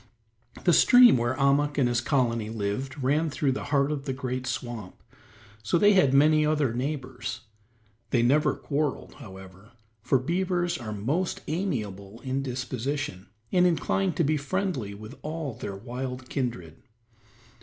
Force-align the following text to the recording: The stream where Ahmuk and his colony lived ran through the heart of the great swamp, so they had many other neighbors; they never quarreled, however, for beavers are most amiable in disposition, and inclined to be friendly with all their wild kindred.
The 0.63 0.73
stream 0.73 1.15
where 1.15 1.35
Ahmuk 1.35 1.77
and 1.77 1.87
his 1.87 2.01
colony 2.01 2.49
lived 2.49 3.03
ran 3.03 3.29
through 3.29 3.51
the 3.51 3.65
heart 3.65 3.91
of 3.91 4.05
the 4.05 4.13
great 4.13 4.47
swamp, 4.47 4.95
so 5.61 5.77
they 5.77 5.93
had 5.93 6.11
many 6.11 6.43
other 6.43 6.73
neighbors; 6.73 7.41
they 8.09 8.23
never 8.23 8.55
quarreled, 8.55 9.13
however, 9.19 9.73
for 10.01 10.17
beavers 10.17 10.79
are 10.79 10.91
most 10.91 11.41
amiable 11.47 12.19
in 12.21 12.41
disposition, 12.41 13.27
and 13.51 13.67
inclined 13.67 14.15
to 14.15 14.23
be 14.23 14.37
friendly 14.37 14.95
with 14.95 15.15
all 15.21 15.53
their 15.53 15.75
wild 15.75 16.27
kindred. 16.29 16.81